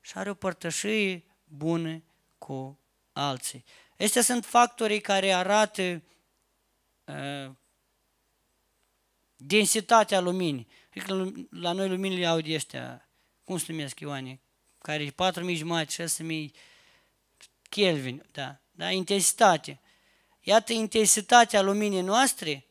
[0.00, 2.02] și are o părtășie bună
[2.38, 2.78] cu
[3.12, 3.64] alții.
[3.94, 6.02] Acestea sunt factorii care arată
[7.04, 7.50] uh,
[9.36, 10.68] densitatea luminii.
[10.90, 13.06] Adică la noi luminile aude ăștia,
[13.44, 14.40] cum se numesc Ioane,
[14.78, 16.50] care e 4.000 jumate, 6.000
[17.68, 19.80] Kelvin, da, da, intensitate.
[20.40, 22.66] Iată intensitatea luminii noastre,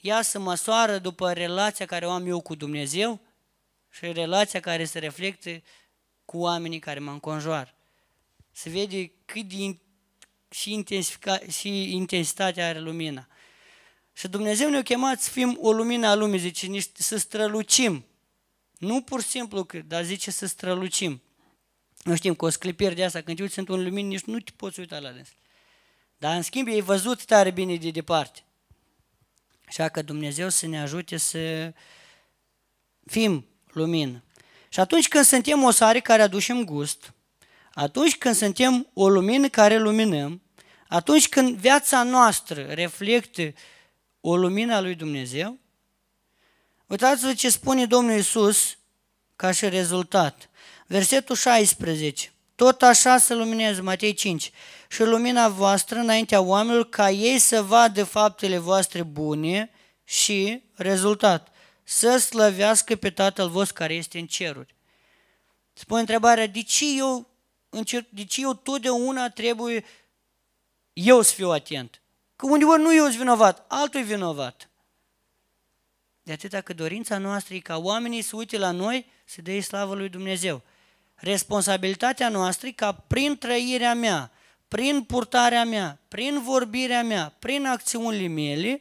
[0.00, 3.20] ea se măsoară după relația care o am eu cu Dumnezeu
[3.90, 5.62] și relația care se reflectă
[6.24, 7.74] cu oamenii care mă înconjoară.
[8.50, 9.78] Se vede cât de
[10.50, 10.84] și,
[11.50, 13.26] și intensitatea are lumina.
[14.12, 18.04] Și Dumnezeu ne-a chemat să fim o lumină a lumii, zice, niște, să strălucim.
[18.82, 21.22] Nu pur și simplu, dar zice să strălucim.
[22.04, 24.52] Nu știm, cu o sclipire de asta, când te uiți într-un lumină, nici nu te
[24.56, 25.28] poți uita la dâns.
[26.18, 28.44] Dar în schimb, ei văzut tare bine de departe.
[29.66, 31.72] Așa că Dumnezeu să ne ajute să
[33.06, 34.22] fim lumină.
[34.68, 37.14] Și atunci când suntem o sare care aducem gust,
[37.74, 40.42] atunci când suntem o lumină care luminăm,
[40.88, 43.52] atunci când viața noastră reflectă
[44.20, 45.58] o lumină a lui Dumnezeu,
[46.92, 48.76] uitați-vă ce spune Domnul Isus
[49.36, 50.50] ca și rezultat.
[50.86, 52.32] Versetul 16.
[52.54, 54.50] Tot așa să lumineze, Matei 5,
[54.88, 59.70] și lumina voastră înaintea oamenilor, ca ei să vadă faptele voastre bune
[60.04, 61.48] și rezultat,
[61.82, 64.74] să slăvească pe Tatăl vostru care este în ceruri.
[65.72, 67.30] Spune întrebarea, de ce eu,
[68.08, 69.84] de ce eu totdeauna trebuie
[70.92, 72.02] eu să fiu atent?
[72.36, 74.66] Că undeori nu eu sunt vinovat, altul e vinovat.
[76.22, 79.94] De atâta că dorința noastră e ca oamenii să uite la noi, să dea slavă
[79.94, 80.62] lui Dumnezeu.
[81.14, 84.32] Responsabilitatea noastră e ca prin trăirea mea,
[84.68, 88.80] prin purtarea mea, prin vorbirea mea, prin acțiunile mele,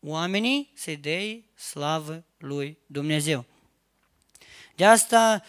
[0.00, 1.20] oamenii să dea
[1.54, 3.44] slavă lui Dumnezeu.
[4.76, 5.42] De asta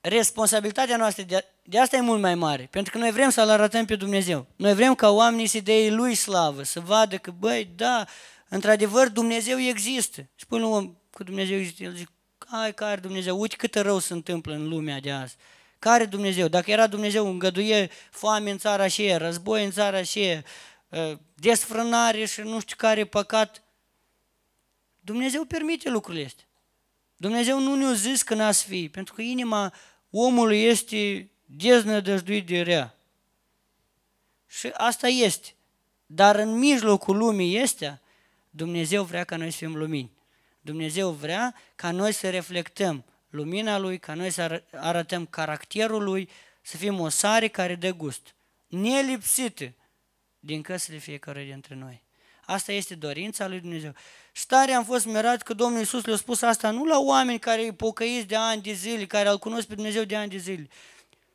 [0.00, 3.84] responsabilitatea noastră de, de asta e mult mai mare, pentru că noi vrem să-L arătăm
[3.84, 4.46] pe Dumnezeu.
[4.56, 8.06] Noi vrem ca oamenii să dea Lui slavă, să vadă că, băi, da,
[8.48, 10.28] într-adevăr Dumnezeu există.
[10.34, 12.10] Și până om că Dumnezeu există, el zice,
[12.46, 15.36] ai care Dumnezeu, uite cât rău se întâmplă în lumea de azi.
[15.78, 16.48] Care Dumnezeu?
[16.48, 20.42] Dacă era Dumnezeu, îngăduie foame în țara și război în țara și
[20.92, 23.62] ă, desfrânare și nu știu care păcat.
[25.00, 26.44] Dumnezeu permite lucrurile astea.
[27.16, 29.72] Dumnezeu nu ne-a zis că n-a fi, pentru că inima
[30.10, 32.98] omul este deznădăjduit de rea.
[34.46, 35.54] Și asta este.
[36.06, 38.00] Dar în mijlocul lumii este,
[38.56, 40.10] Dumnezeu vrea ca noi să fim lumini.
[40.60, 46.28] Dumnezeu vrea ca noi să reflectăm lumina Lui, ca noi să arătăm caracterul Lui,
[46.62, 48.34] să fim o sare care dă gust,
[48.66, 49.72] nelipsită
[50.38, 52.02] din căsile fiecare dintre noi.
[52.46, 53.94] Asta este dorința lui Dumnezeu.
[54.32, 57.62] Și tare am fost mirat că Domnul Iisus le-a spus asta nu la oameni care
[57.62, 60.68] îi pocăiți de ani de zile, care îl cunosc pe Dumnezeu de ani de zile.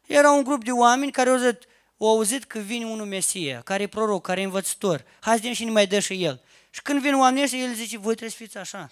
[0.07, 1.67] Era un grup de oameni care au auzit,
[1.99, 5.05] au auzit că vine unul Mesia, care e proroc, care e învățător.
[5.19, 6.43] Hai să și ne mai dă și el.
[6.69, 8.91] Și când vin oamenii ăștia, el zice, voi trebuie să fiți așa.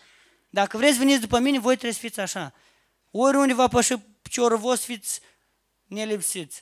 [0.49, 2.53] Dacă vreți să veniți după mine, voi trebuie să fiți așa.
[3.11, 5.19] Oriunde va păși piciorul vostru, fiți
[5.85, 6.61] nelipsiți,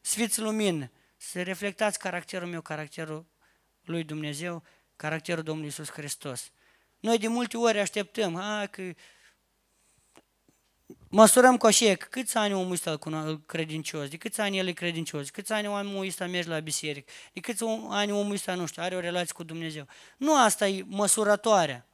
[0.00, 3.26] să fiți lumină, să reflectați caracterul meu, caracterul
[3.84, 4.62] lui Dumnezeu,
[4.96, 6.50] caracterul Domnului Iisus Hristos.
[7.00, 8.82] Noi de multe ori așteptăm, ha, că
[11.08, 12.98] măsurăm cu așa, câți ani omul ăsta
[13.46, 17.12] credincios, de câți ani el e credincios, de câți ani omul ăsta merge la biserică,
[17.32, 19.86] de câți ani omul ăsta, nu știu, are o relație cu Dumnezeu.
[20.16, 21.86] Nu asta e măsurătoarea.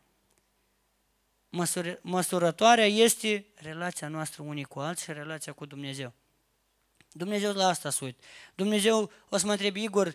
[1.49, 6.13] Măsur, măsurătoarea este relația noastră unii cu alții și relația cu Dumnezeu.
[7.13, 8.19] Dumnezeu la asta suit.
[8.55, 10.15] Dumnezeu o să mă întrebe, Igor,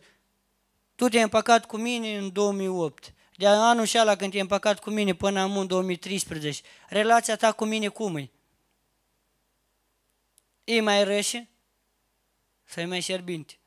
[0.96, 3.14] tu te-ai împăcat cu mine în 2008.
[3.36, 6.62] De anul și ala când te-ai împăcat cu mine până în 2013.
[6.88, 8.30] Relația ta cu mine cum e?
[10.72, 11.50] E mai rășe?
[12.66, 13.60] Sau e mai șerbinte?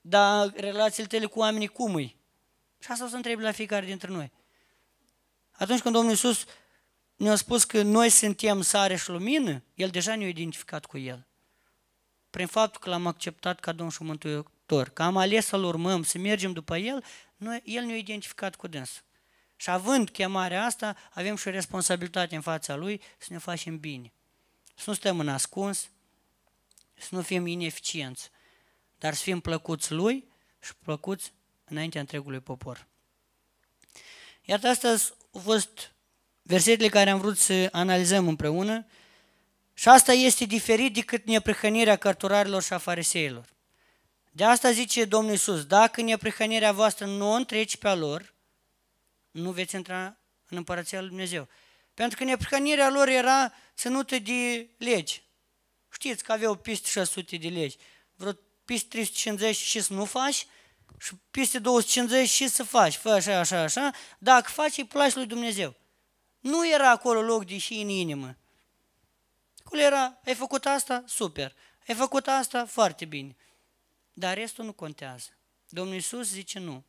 [0.00, 2.06] Dar relațiile tale cu oamenii cum e?
[2.78, 4.32] Și asta o să întreb la fiecare dintre noi.
[5.52, 6.44] Atunci când Domnul Iisus
[7.16, 11.26] ne-a spus că noi suntem sare și lumină, El deja ne-a identificat cu El.
[12.30, 16.18] Prin faptul că l-am acceptat ca Domn și Mântuitor, că am ales să-L urmăm, să
[16.18, 17.04] mergem după El,
[17.36, 19.02] noi, El ne-a identificat cu dânsul.
[19.56, 24.12] Și având chemarea asta, avem și o responsabilitate în fața Lui să ne facem bine.
[24.82, 25.90] Să nu stăm în ascuns,
[26.94, 28.30] să nu fim ineficienți,
[28.98, 30.28] dar să fim plăcuți Lui
[30.62, 31.32] și plăcuți
[31.64, 32.86] înaintea întregului popor.
[34.44, 35.92] Iată astăzi au fost
[36.42, 38.86] versetele care am vrut să analizăm împreună
[39.74, 43.48] Și asta este diferit decât neprihănirea cărturarilor și a fariseilor.
[44.30, 48.34] De asta zice Domnul Iisus, dacă neprihănirea voastră nu o întreci pe a lor,
[49.30, 50.16] nu veți intra
[50.48, 51.48] în împărăția lui Dumnezeu.
[51.94, 55.22] Pentru că neprihănirea lor era ținută de legi.
[55.92, 57.76] Știți că aveau peste 600 de legi.
[58.14, 58.32] Vreo
[58.64, 60.46] peste 350 și să nu faci
[60.98, 62.96] și peste 250 și să faci.
[62.96, 63.90] Fă așa, așa, așa.
[64.18, 65.74] Dacă faci, îi place lui Dumnezeu.
[66.40, 68.36] Nu era acolo loc de și în inimă.
[69.64, 71.04] Acolo era, ai făcut asta?
[71.06, 71.54] Super.
[71.88, 72.66] Ai făcut asta?
[72.66, 73.36] Foarte bine.
[74.12, 75.28] Dar restul nu contează.
[75.68, 76.84] Domnul Iisus zice nu.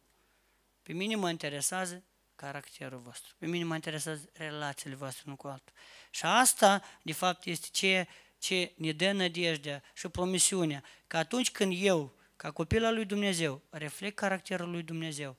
[0.84, 2.04] Pe mine mă interesează
[2.43, 3.33] caracterul vostru.
[3.37, 5.73] Pe mine mă interesează relațiile voastre nu cu altul.
[6.09, 10.83] Și asta, de fapt, este ce, ce ne dă nădejdea și promisiunea.
[11.07, 15.35] Că atunci când eu, ca copil al lui Dumnezeu, reflect caracterul lui Dumnezeu,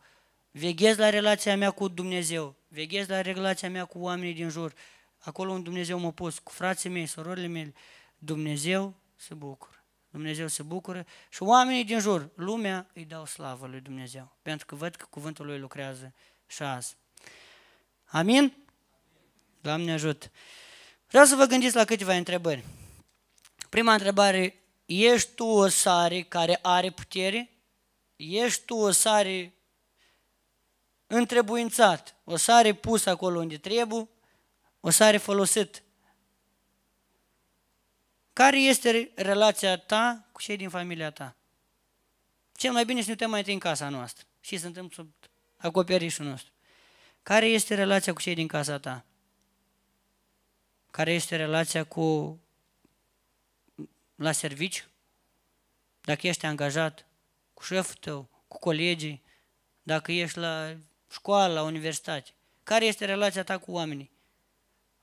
[0.50, 4.72] veghez la relația mea cu Dumnezeu, veghez la relația mea cu oamenii din jur,
[5.18, 7.74] acolo unde Dumnezeu mă pus, cu frații mei, sororile mele,
[8.18, 9.84] Dumnezeu se bucură.
[10.10, 14.74] Dumnezeu se bucură și oamenii din jur, lumea îi dau slavă lui Dumnezeu, pentru că
[14.74, 16.12] văd că cuvântul lui lucrează
[16.54, 16.96] și azi.
[18.04, 18.56] Amin?
[19.60, 20.30] Doamne ajută!
[21.08, 22.64] Vreau să vă gândiți la câteva întrebări.
[23.68, 27.50] Prima întrebare, ești tu o sare care are putere?
[28.16, 29.54] Ești tu o sare
[31.06, 34.08] întrebuințat, o sare pusă acolo unde trebuie,
[34.80, 35.82] o sare folosit.
[38.32, 41.36] Care este relația ta cu cei din familia ta?
[42.52, 45.32] Cel mai bine să ne uităm mai întâi în casa noastră și să întâmplă sub
[45.66, 46.52] acoperișul nostru.
[47.22, 49.04] Care este relația cu cei din casa ta?
[50.90, 52.38] Care este relația cu
[54.14, 54.84] la serviciu?
[56.00, 57.06] Dacă ești angajat
[57.54, 59.22] cu șeful tău, cu colegii,
[59.82, 60.76] dacă ești la
[61.10, 62.30] școală, la universitate.
[62.62, 64.10] Care este relația ta cu oamenii?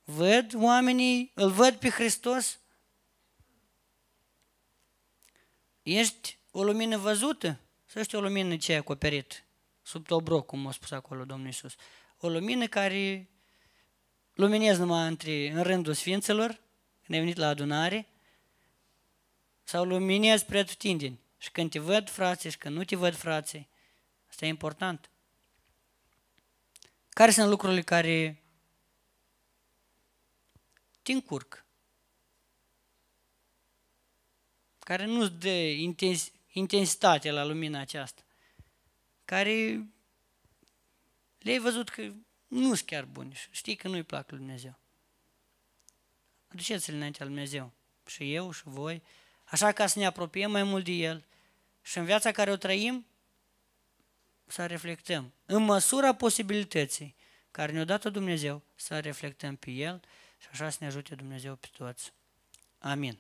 [0.04, 2.60] Văd oamenii, îl văd pe Hristos?
[5.84, 7.60] Ești o lumină văzută?
[7.86, 9.44] Să ești o lumină ce acoperit?
[9.92, 11.76] Sub tobroc, cum a spus acolo Domnul Iisus.
[12.18, 13.30] O lumină care
[14.34, 16.48] luminez numai între, în rândul Sfinților,
[17.04, 18.08] când ai venit la adunare,
[19.64, 21.20] sau luminez pretutindeni.
[21.38, 23.70] Și când te văd frații și când nu te văd frații,
[24.30, 25.10] asta e important.
[27.10, 28.44] Care sunt lucrurile care
[31.02, 31.66] te încurc?
[34.80, 38.22] Care nu-ți dă intens, intensitate la lumina aceasta?
[39.32, 39.86] Care
[41.38, 42.02] le-ai văzut că
[42.48, 44.80] nu sunt chiar buni și știi că nu-i plac lui Dumnezeu.
[46.48, 47.72] Aduceți-le înaintea lui Dumnezeu.
[48.06, 49.04] Și eu și voi.
[49.44, 51.26] Așa ca să ne apropiem mai mult de El.
[51.82, 53.06] Și în viața care o trăim,
[54.46, 57.16] să reflectăm, în măsura posibilității
[57.52, 60.02] care ne-a dat Dumnezeu, să reflectăm pe El
[60.40, 62.14] și așa să ne ajute Dumnezeu pe toți.
[62.78, 63.20] Amin.